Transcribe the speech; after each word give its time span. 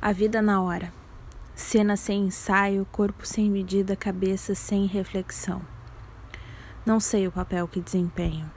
A 0.00 0.12
vida 0.12 0.40
na 0.40 0.62
hora. 0.62 0.92
Cena 1.56 1.96
sem 1.96 2.26
ensaio, 2.26 2.86
corpo 2.92 3.26
sem 3.26 3.50
medida, 3.50 3.96
cabeça 3.96 4.54
sem 4.54 4.86
reflexão. 4.86 5.60
Não 6.86 7.00
sei 7.00 7.26
o 7.26 7.32
papel 7.32 7.66
que 7.66 7.80
desempenho. 7.80 8.48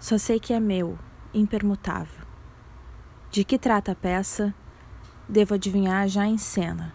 Só 0.00 0.18
sei 0.18 0.40
que 0.40 0.52
é 0.52 0.58
meu, 0.58 0.98
impermutável. 1.32 2.26
De 3.30 3.44
que 3.44 3.56
trata 3.56 3.92
a 3.92 3.94
peça? 3.94 4.52
Devo 5.28 5.54
adivinhar 5.54 6.08
já 6.08 6.26
em 6.26 6.36
cena. 6.36 6.92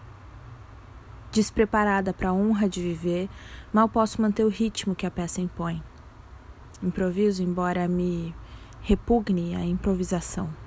Despreparada 1.32 2.12
para 2.12 2.28
a 2.28 2.34
honra 2.34 2.68
de 2.68 2.82
viver, 2.82 3.30
mal 3.72 3.88
posso 3.88 4.20
manter 4.20 4.44
o 4.44 4.50
ritmo 4.50 4.94
que 4.94 5.06
a 5.06 5.10
peça 5.10 5.40
impõe. 5.40 5.82
Improviso, 6.82 7.42
embora 7.42 7.88
me 7.88 8.34
repugne 8.82 9.54
a 9.54 9.64
improvisação. 9.64 10.65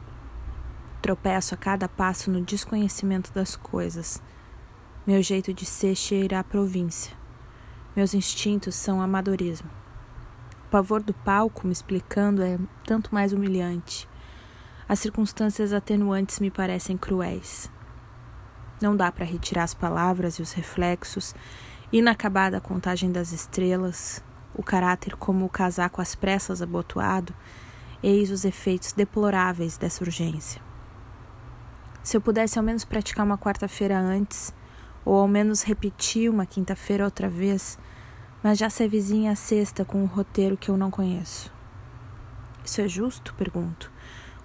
Tropeço 1.01 1.53
a 1.53 1.57
cada 1.57 1.87
passo 1.87 2.29
no 2.29 2.41
desconhecimento 2.41 3.31
das 3.33 3.55
coisas. 3.55 4.21
Meu 5.07 5.23
jeito 5.23 5.53
de 5.53 5.65
ser 5.65 5.95
cheira 5.95 6.39
à 6.39 6.43
província. 6.43 7.15
Meus 7.95 8.13
instintos 8.13 8.75
são 8.75 9.01
amadorismo. 9.01 9.69
O 10.67 10.69
pavor 10.69 11.01
do 11.01 11.13
palco 11.13 11.65
me 11.65 11.71
explicando 11.71 12.43
é 12.43 12.59
tanto 12.85 13.13
mais 13.13 13.31
humilhante. 13.31 14.09
As 14.89 14.99
circunstâncias 14.99 15.71
atenuantes 15.71 16.39
me 16.39 16.51
parecem 16.51 16.97
cruéis. 16.97 17.71
Não 18.81 18.95
dá 18.95 19.09
para 19.09 19.25
retirar 19.25 19.63
as 19.63 19.73
palavras 19.73 20.35
e 20.35 20.41
os 20.41 20.51
reflexos, 20.51 21.33
inacabada 21.93 22.57
a 22.57 22.61
contagem 22.61 23.09
das 23.11 23.31
estrelas, 23.31 24.21
o 24.53 24.61
caráter 24.61 25.15
como 25.15 25.45
o 25.45 25.49
casaco 25.49 26.01
às 26.01 26.13
pressas 26.13 26.61
abotoado, 26.61 27.33
eis 28.03 28.31
os 28.31 28.43
efeitos 28.43 28.91
deploráveis 28.91 29.77
dessa 29.77 30.03
urgência. 30.03 30.68
Se 32.03 32.15
eu 32.15 32.21
pudesse 32.21 32.57
ao 32.57 32.63
menos 32.63 32.85
praticar 32.85 33.25
uma 33.25 33.37
quarta-feira 33.37 33.99
antes, 33.99 34.53
ou 35.03 35.17
ao 35.17 35.27
menos 35.27 35.63
repetir 35.63 36.29
uma 36.29 36.45
quinta-feira 36.45 37.03
outra 37.03 37.29
vez, 37.29 37.77
mas 38.41 38.57
já 38.57 38.69
se 38.69 38.87
vizinha 38.87 39.31
a 39.31 39.35
sexta 39.35 39.83
com 39.83 40.01
um 40.01 40.05
roteiro 40.05 40.57
que 40.57 40.69
eu 40.69 40.77
não 40.77 40.89
conheço. 40.89 41.51
Isso 42.63 42.81
é 42.81 42.87
justo? 42.87 43.33
pergunto, 43.33 43.91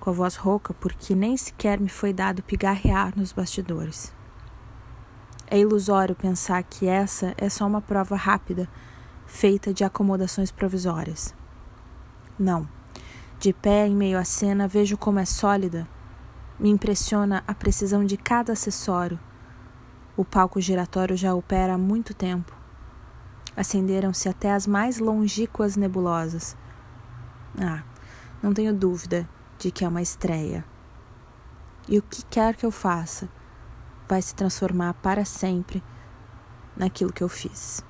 com 0.01 0.11
a 0.11 0.13
voz 0.13 0.37
rouca, 0.37 0.75
porque 0.75 1.15
nem 1.15 1.37
sequer 1.37 1.79
me 1.79 1.89
foi 1.89 2.13
dado 2.13 2.43
pigarrear 2.43 3.13
nos 3.17 3.33
bastidores. 3.33 4.13
É 5.47 5.59
ilusório 5.59 6.15
pensar 6.15 6.63
que 6.65 6.87
essa 6.89 7.35
é 7.37 7.49
só 7.49 7.67
uma 7.67 7.81
prova 7.81 8.17
rápida, 8.17 8.69
feita 9.27 9.73
de 9.73 9.85
acomodações 9.85 10.51
provisórias. 10.51 11.35
Não. 12.39 12.69
De 13.39 13.53
pé 13.53 13.87
em 13.87 13.95
meio 13.95 14.19
à 14.19 14.25
cena, 14.25 14.67
vejo 14.67 14.97
como 14.97 15.19
é 15.19 15.25
sólida 15.25 15.87
me 16.59 16.71
impressiona 16.71 17.43
a 17.47 17.55
precisão 17.55 18.05
de 18.05 18.17
cada 18.17 18.53
acessório. 18.53 19.19
O 20.17 20.25
palco 20.25 20.61
giratório 20.61 21.17
já 21.17 21.35
opera 21.35 21.75
há 21.75 21.79
muito 21.79 22.15
tempo. 22.15 22.55
Acenderam-se 23.57 24.29
até 24.29 24.53
as 24.53 24.67
mais 24.67 24.99
longínquas 24.99 25.77
nebulosas. 25.77 26.57
Ah, 27.61 27.83
não 28.43 28.53
tenho 28.53 28.75
dúvida 28.75 29.29
de 29.59 29.71
que 29.71 29.85
é 29.85 29.89
uma 29.89 30.03
estreia. 30.03 30.65
E 31.89 31.99
o 31.99 32.03
que 32.03 32.25
quer 32.25 32.57
que 32.57 32.65
eu 32.65 32.71
faça 32.71 33.29
vai 34.09 34.21
se 34.23 34.35
transformar 34.35 34.95
para 34.95 35.25
sempre 35.25 35.83
naquilo 36.77 37.13
que 37.13 37.23
eu 37.23 37.29
fiz. 37.29 37.85